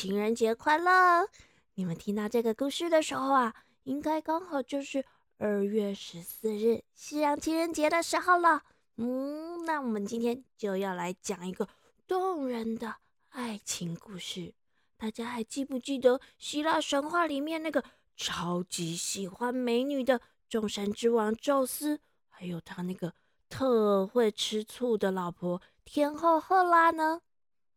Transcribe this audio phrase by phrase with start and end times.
[0.00, 1.28] 情人节快乐！
[1.74, 3.52] 你们听到这个故事的时候啊，
[3.82, 5.04] 应该刚好就是
[5.38, 8.62] 二月十四日西洋情人节的时候了。
[8.94, 11.66] 嗯，那我们今天就要来讲一个
[12.06, 12.94] 动人的
[13.30, 14.54] 爱情故事。
[14.96, 17.82] 大家还记不记得希腊神话里面那个
[18.16, 23.12] 超级喜欢美女的众神之王宙斯，还有他那个
[23.48, 27.20] 特会吃醋的老婆天后赫拉呢？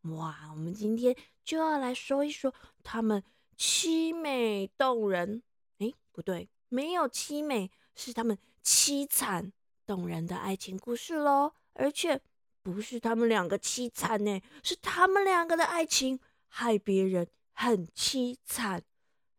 [0.02, 2.52] 哇，我们今天就要来说一说
[2.82, 3.22] 他们
[3.56, 5.42] 凄美动人。
[5.78, 9.52] 哎，不对，没有凄美，是他们凄惨
[9.86, 11.52] 动人的爱情故事喽。
[11.74, 12.20] 而且
[12.62, 18.82] 不是他们两个凄惨呢，是他们两个的爱情害别人很凄惨。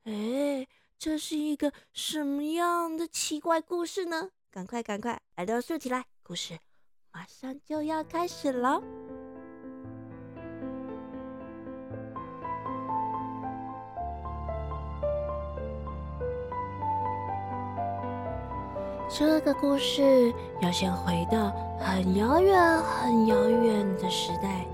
[0.03, 4.31] 哎，这是一个什么样的奇怪故事呢？
[4.49, 6.57] 赶快，赶快，耳朵竖起来，故事
[7.11, 8.81] 马上就要开始了。
[19.09, 24.65] 这个故事要先回到很遥远、很遥远的时代。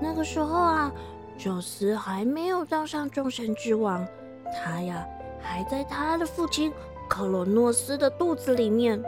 [0.00, 0.92] 那个时候啊，
[1.38, 4.06] 宙斯还没有当上众神之王，
[4.52, 5.06] 他呀
[5.40, 6.72] 还在他的父亲
[7.08, 9.02] 克罗诺斯的肚子里面。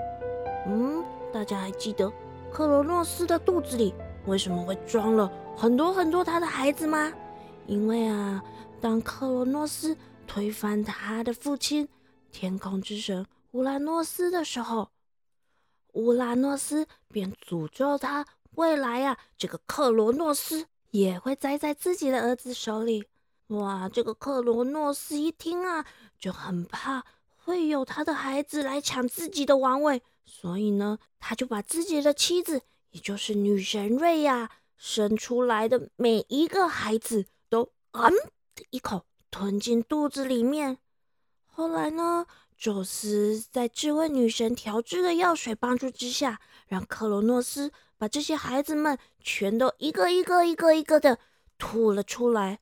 [0.66, 2.10] 嗯，大家还记得
[2.50, 3.94] 克罗诺斯的肚子里
[4.24, 7.12] 为什么会装了很多很多他的孩子吗？
[7.66, 8.42] 因为啊，
[8.80, 11.86] 当克罗诺斯推翻他的父亲
[12.32, 13.26] 天空之神。
[13.56, 14.90] 乌拉诺斯的时候，
[15.94, 23.06] 乌拉诺斯便诅咒他未来呀，这个克罗诺斯也会栽在自己的儿子手里。
[23.46, 25.86] 哇，这个克罗诺斯一听啊，
[26.18, 27.02] 就很怕
[27.34, 38.12] 会有他的孩子来抢自己的王位，所以呢，他就把自己的妻子，也就是女神瑞亚生出来的每一个孩子都嗯
[38.54, 40.76] 的一口吞进肚子里面。
[41.46, 42.26] 后来呢？
[42.56, 51.18] 宙斯在智慧女神调制的药水帮助之下，让克罗诺斯把这些孩子们全都一个一个、一个一个的
[51.58, 52.60] 吐了出来。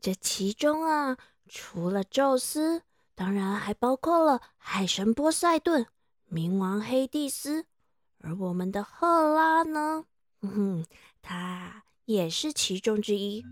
[0.00, 1.16] 这其中啊，
[1.48, 2.82] 除了宙斯，
[3.14, 5.86] 当然还包括了海神波塞顿、
[6.30, 7.66] 冥王黑帝斯，
[8.18, 10.04] 而我们的赫拉呢，
[10.42, 10.84] 哼，
[11.22, 13.44] 她也是其中之一。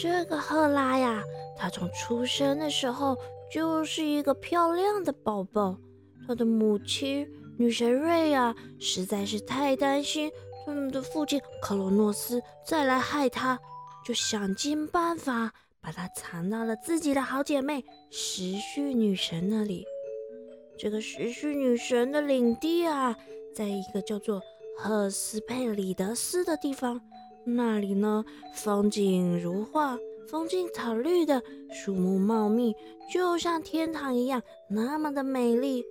[0.00, 1.22] 这个赫拉呀，
[1.58, 3.14] 她从出生的时候
[3.52, 5.76] 就是一个漂亮的宝宝。
[6.26, 7.28] 她的母亲
[7.58, 10.32] 女神瑞亚实在是太担心
[10.64, 13.58] 他们的父亲克罗诺斯再来害她，
[14.02, 15.52] 就想尽办法
[15.82, 19.84] 把她藏到了自己的好姐妹时序女神那里。
[20.78, 23.14] 这个时序女神的领地啊，
[23.54, 24.40] 在一个叫做
[24.78, 27.02] 赫斯佩里德斯的地方。
[27.44, 28.24] 那里呢，
[28.54, 31.42] 风景如画，风景草绿的，
[31.72, 32.74] 树木茂密，
[33.12, 35.84] 就像天堂一样，那么的美丽。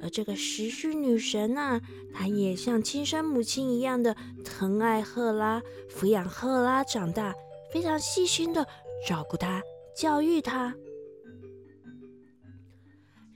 [0.00, 1.80] 而这个时序女神啊，
[2.12, 7.34] 她也像亲生母亲一样的疼爱赫拉，抚养赫拉长大，
[7.72, 8.66] 非常细心的
[9.06, 9.62] 照顾她，
[9.96, 10.74] 教育她。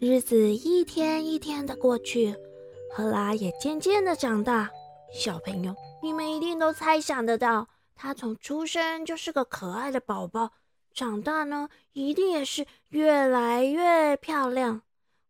[0.01, 2.35] 日子一天一天的过去，
[2.93, 4.71] 赫拉也渐渐的长大，
[5.13, 5.75] 小朋友。
[6.01, 10.53] 你们一定都猜想得到，她从出生就是个可爱的宝宝，
[10.93, 14.83] 长大呢一定也是越来越漂亮。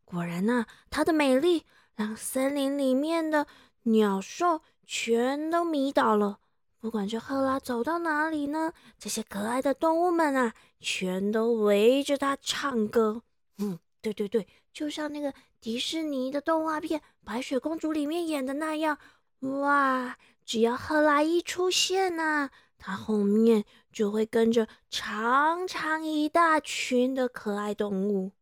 [0.04, 1.64] 果然呢，她的美丽
[1.94, 3.46] 让森林里面的
[3.84, 6.38] 鸟兽全都迷倒了。
[6.80, 13.22] 不管这赫拉走到哪里呢，这些可爱的动物们啊，全都围着她唱歌。
[13.56, 18.96] 嗯，对对对，就像那个迪士尼的动画片《白雪公主》里面演的那样，
[19.40, 20.16] 哇！
[20.48, 22.48] 只要赫拉一出现呐，
[22.78, 28.32] 它后面就会跟着长长一大群的可爱动物。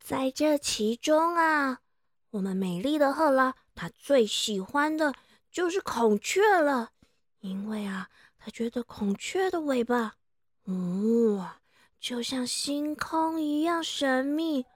[0.00, 1.82] 在这其中啊，
[2.30, 5.14] 我们美丽的赫拉，她最喜欢的
[5.52, 6.90] 就是孔雀了，
[7.38, 10.16] 因为啊，她觉得孔雀的尾巴，
[10.64, 11.60] 哇，
[12.00, 14.66] 就像星空一样神秘，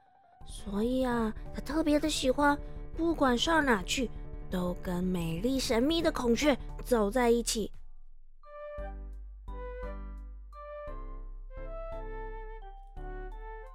[0.47, 2.57] 所以啊，她特别的喜欢，
[2.97, 4.09] 不管上哪去。
[4.51, 7.71] 都跟美丽神秘的孔雀走在一起。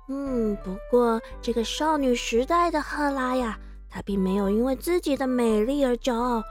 [0.08, 3.58] 嗯，不过这个少女时代的赫拉呀，
[3.90, 6.44] 她并没有因为自己的美丽而骄傲，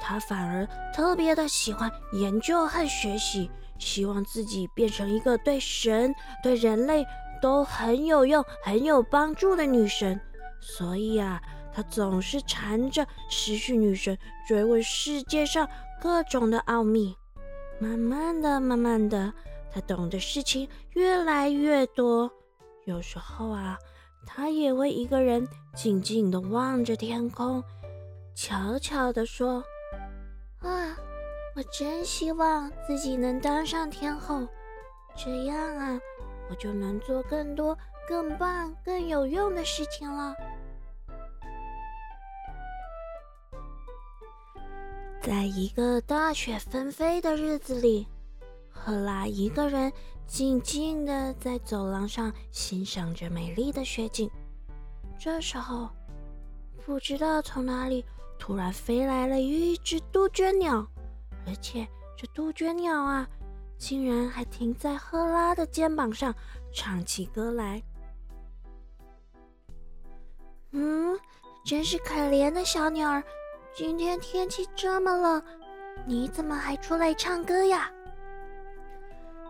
[0.00, 7.06] 她反而特别的喜欢研究和学习，希望自己变成一个对神、对人类
[7.40, 10.20] 都很有用、很有帮助的女神。
[10.60, 11.40] 所以啊。
[11.72, 15.68] 他总是缠着时序女神追问世界上
[16.00, 17.16] 各种的奥秘。
[17.78, 19.32] 慢慢的，慢慢的，
[19.72, 22.30] 他懂的事情越来越多。
[22.84, 23.78] 有时候啊，
[24.26, 27.62] 他也会一个人静静的望着天空，
[28.34, 29.62] 悄悄的说
[30.60, 30.96] ：“啊，
[31.54, 34.46] 我真希望自己能当上天后，
[35.14, 36.00] 这样啊，
[36.50, 37.78] 我就能做更多、
[38.08, 40.34] 更棒、更有用的事情了。”
[45.28, 48.06] 在一个大雪纷飞的日子里，
[48.70, 49.92] 赫拉一个人。
[50.26, 54.30] 静静地在走廊上欣赏着美丽的雪景。
[55.18, 55.90] 这时候，
[56.86, 58.02] 不知道从哪里
[58.38, 60.86] 突然飞来了一只杜鹃鸟，
[61.46, 61.86] 而且
[62.16, 63.28] 这杜鹃鸟啊，
[63.76, 66.34] 竟然还停在赫拉的肩膀上，
[66.72, 67.82] 唱起歌来。
[70.70, 71.18] 嗯，
[71.66, 73.22] 真是可怜的小鸟儿，
[73.78, 75.40] 今天天气这么冷，
[76.04, 77.88] 你怎么还出来唱歌呀？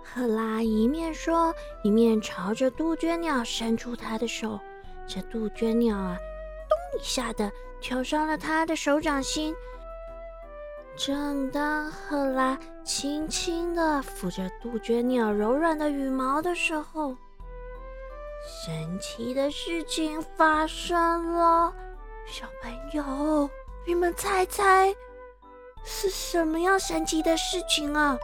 [0.05, 4.61] 赫拉一面说，一面朝着杜鹃鸟伸出她的手。
[5.07, 6.19] 这杜鹃鸟啊，
[6.69, 9.57] 咚一下的跳上了她的手掌心。
[10.95, 17.17] 正当赫拉轻轻地抚着杜鹃鸟柔软的羽毛的时候，
[18.47, 21.73] 神奇的事情发生了。
[22.27, 23.49] 小朋友，
[23.88, 24.94] 你们猜猜
[25.82, 28.19] 是什么样神奇的事情啊？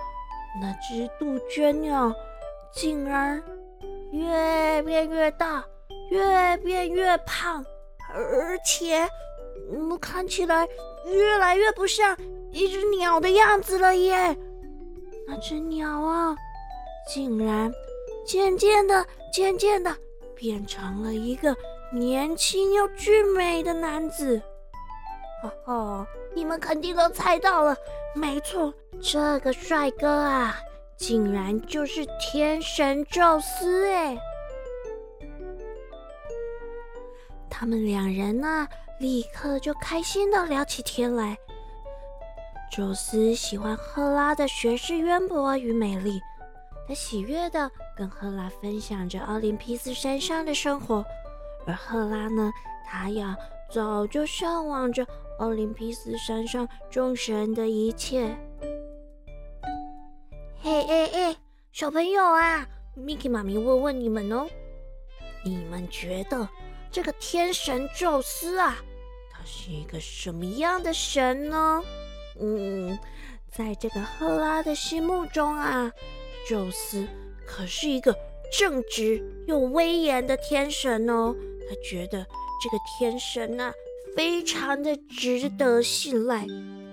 [0.60, 2.14] 那只杜鹃鸟
[2.70, 3.42] 竟然
[4.12, 5.64] 越变越大，
[6.10, 7.64] 越变越胖，
[8.12, 9.08] 而且，
[9.72, 10.68] 嗯，看起来
[11.06, 12.14] 越来越不像
[12.52, 14.36] 一只鸟的样子了耶！
[15.26, 16.36] 那只鸟啊，
[17.08, 17.72] 竟然
[18.26, 19.96] 渐渐的、渐渐的
[20.34, 21.56] 变成了一个
[21.90, 24.42] 年轻又俊美的男子。
[25.64, 27.76] 哦，你们肯定都猜到了，
[28.14, 28.72] 没错。
[29.02, 30.56] 这个帅哥啊，
[30.96, 34.16] 竟然就是天神宙斯哎！
[37.50, 38.66] 他们两人呢，
[38.98, 41.36] 立刻就开心的聊起天来。
[42.72, 46.20] 宙斯喜欢赫拉的学识渊博与美丽，
[46.88, 51.04] 他喜悦的跟赫拉分享着奥林匹斯山上的生活，
[51.66, 52.50] 而赫拉呢，
[52.84, 53.36] 她呀
[53.70, 55.06] 早就向往着
[55.38, 58.36] 奥林匹斯山上众神的一切。
[60.62, 61.36] 哎哎哎，
[61.72, 62.66] 小朋友啊
[62.96, 64.46] ，Miki 妈咪问问你们哦，
[65.44, 66.48] 你们觉得
[66.90, 68.76] 这个天神宙斯啊，
[69.30, 71.82] 他是一个什么样的神呢？
[72.40, 72.98] 嗯，
[73.50, 75.92] 在这个赫拉的心目中啊，
[76.48, 77.06] 宙斯
[77.46, 78.16] 可是一个
[78.50, 81.34] 正直又威严的天神哦。
[81.68, 82.24] 他觉得
[82.62, 83.72] 这个天神呐，
[84.16, 86.46] 非常的值得信赖，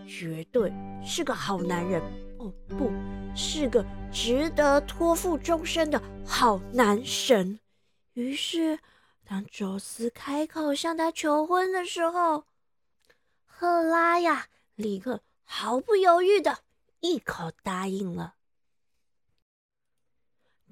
[0.07, 0.71] 绝对
[1.05, 2.01] 是个好男人。
[2.39, 2.91] 哦，不
[3.35, 7.59] 是个值得托付终身的好男神。
[8.13, 8.79] 于是，
[9.25, 12.45] 当宙斯开口向他求婚的时候，
[13.45, 16.57] 赫拉呀，立刻毫不犹豫的
[16.99, 18.35] 一口答应了。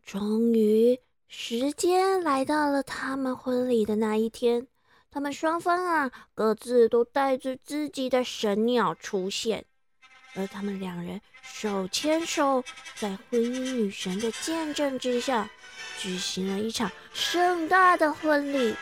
[0.04, 4.68] 终于，时间来到了他们婚礼的那一天，
[5.12, 9.66] 他们双方啊，各自都带着自己的神鸟出现。
[10.36, 12.64] 而他们两人手牵手，
[12.96, 15.50] 在婚姻女神的见证之下，
[15.98, 18.76] 举行了一场盛大的婚礼。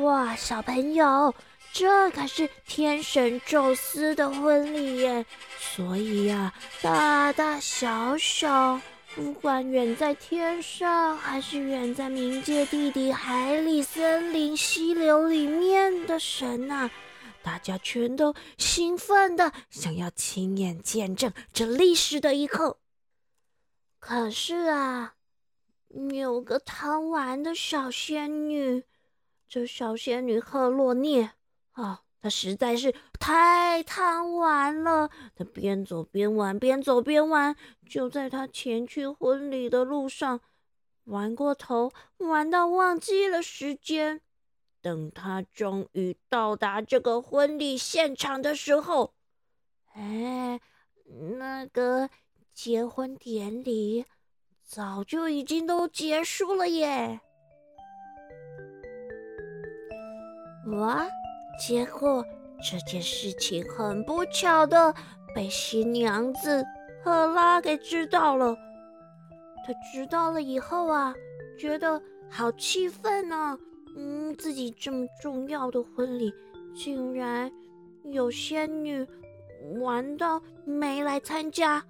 [0.00, 1.34] 哇，小朋友，
[1.72, 5.26] 这可是天神宙斯的婚礼耶！
[5.58, 8.80] 所以呀，大大小小。
[9.16, 16.90] 不管远在天上，还是远在冥界地底、海里、森林、溪流里面的神啊，
[17.42, 22.78] 大家全都兴奋的想要亲眼见证这历史的一刻。
[23.98, 25.14] 可是啊，
[26.12, 28.84] 有个贪玩的小仙女，
[29.48, 31.30] 这小仙女赫洛涅
[31.72, 32.02] 啊。
[32.26, 37.54] 他实在是太贪玩了，他边走边玩，边走边玩。
[37.88, 40.40] 就在他前去婚礼的路上，
[41.04, 44.22] 玩过头，玩到忘记了时间。
[44.82, 49.14] 等他终于到达这个婚礼现场的时候，
[49.94, 50.60] 哎，
[51.38, 52.10] 那个
[52.52, 54.04] 结婚典礼
[54.64, 57.20] 早就已经都结束了耶！
[60.72, 61.06] 哇！
[61.58, 62.24] 结果
[62.62, 64.94] 这件事情很不巧的
[65.34, 66.64] 被新娘子
[67.02, 68.56] 赫拉给知道了。
[69.66, 71.14] 她知道了以后啊，
[71.58, 73.58] 觉得好气愤呢。
[73.96, 76.32] 嗯，自己这么重要的婚礼，
[76.74, 77.50] 竟然
[78.04, 79.06] 有仙女
[79.80, 81.82] 玩到没来参加，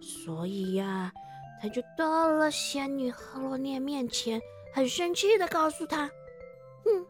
[0.00, 1.10] 所以呀，
[1.62, 4.38] 他就到了仙女赫罗涅面前，
[4.74, 6.10] 很生气的告诉她
[6.84, 7.06] ：“哼，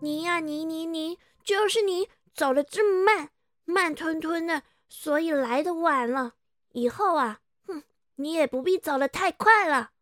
[0.00, 3.30] 你呀，你你你，就是你走的这么慢，
[3.64, 6.34] 慢吞吞的，所以来的晚了。
[6.72, 7.84] 以后啊，哼，
[8.16, 9.92] 你也不必走的太快了。”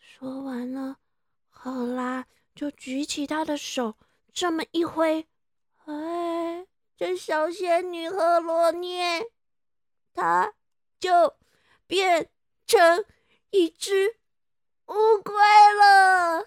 [0.00, 0.96] 说完了，
[1.50, 2.24] 赫拉。
[2.54, 3.98] 就举起他的手，
[4.32, 5.28] 这么一挥，
[5.84, 9.30] 哎，这小仙女赫罗涅，
[10.14, 10.54] 她
[10.98, 11.36] 就
[11.86, 12.30] 变
[12.66, 13.04] 成
[13.50, 14.16] 一只
[14.86, 16.46] 乌龟了，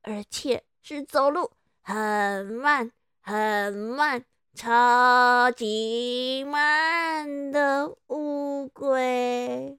[0.00, 2.90] 而且是走路很慢、
[3.26, 9.78] 很慢、超级慢的乌龟。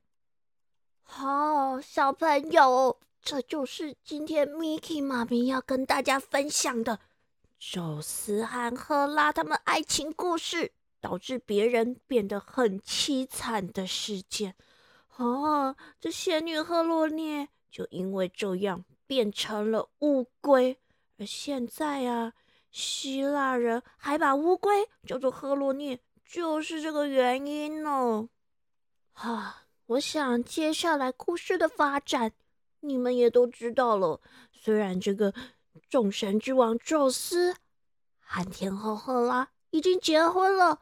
[1.03, 2.97] 好，小朋友。
[3.21, 6.99] 这就是今天 Miki 妈咪要跟大家分享的
[7.59, 14.55] 宙斯和赫拉他们爱情故事，导致别人变得很凄惨的事件。
[15.17, 20.79] 哦，这仙女赫洛涅就因为这样变成了乌龟，
[21.19, 22.33] 而现在啊，
[22.75, 28.27] 希腊人还把乌龟叫做赫洛涅，就是这个原因呢。
[29.13, 32.33] 哈，我想接下来故事的发展。
[32.81, 34.19] 你们也都知道了，
[34.51, 35.33] 虽然这个
[35.89, 37.55] 众神之王宙斯
[38.19, 40.81] 和天后赫拉已经结婚了，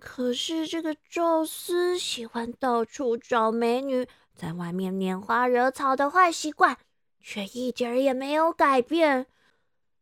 [0.00, 6.78] 可是这个宙斯喜欢到处找美女，在外面拈花惹草的坏习惯
[7.20, 9.26] 却一点儿也没有改变。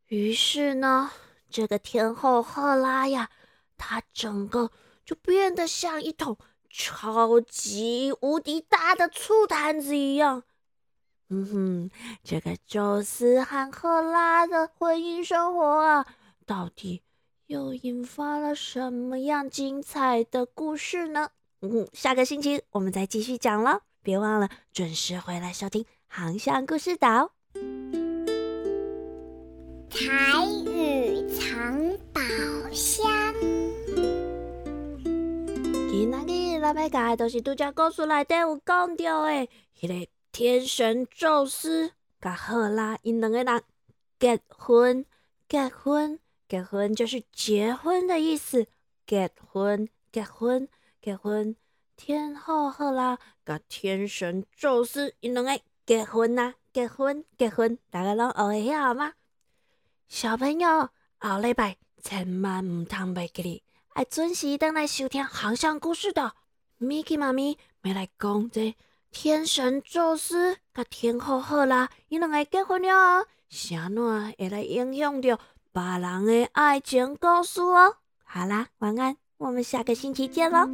[0.08, 1.10] 于是呢，
[1.50, 3.30] 这个天后赫拉呀，
[3.76, 4.70] 她整个
[5.04, 6.36] 就变得像一桶
[6.68, 10.44] 超级无敌大的醋坛子一样。
[11.30, 11.90] 嗯哼，
[12.22, 16.06] 这个宙斯和赫拉的婚姻生活啊，
[16.44, 17.02] 到底
[17.46, 21.30] 又引发了什么样精彩的故事呢？
[21.62, 27.32] 嗯，下个星期我们再继续讲了，别忘了准时回来收听《航向故事岛》。
[29.94, 32.20] 台语藏宝
[32.72, 33.06] 箱，
[35.88, 39.48] 今仔日咱要讲的都是拄只故事内底有讲到的，
[39.78, 40.08] 迄个。
[40.32, 43.62] 天神宙斯甲赫拉因两个人
[44.18, 45.06] 结婚，
[45.48, 48.66] 结婚，结婚就是结婚的意思。
[49.06, 50.68] 结婚，结婚，
[51.00, 51.54] 结婚。
[51.96, 57.78] 天后赫拉甲天神宙斯因两个结婚呐，结婚，结婚。
[57.90, 59.12] 大家拢学会晓吗？
[60.08, 63.62] 小朋友，后礼拜千万唔通袂记哩，
[63.94, 66.32] 爱准时等来收听航向故事的
[66.80, 68.74] Miki 妈咪要来讲这。
[69.10, 75.38] 天神宙斯甲天后赫拉，伊两个结婚了，啥哪会来影响着
[75.72, 77.98] 别人的爱情故事哦？
[78.24, 80.68] 好啦，晚安，我们下个星期见喽。